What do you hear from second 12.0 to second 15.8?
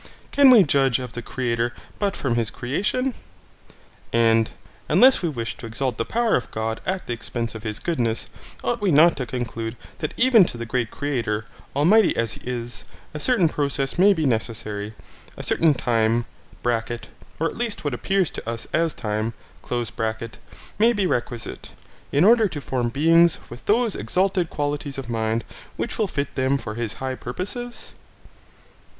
as he is, a certain process may be necessary, a certain